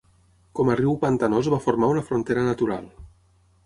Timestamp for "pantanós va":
1.05-1.61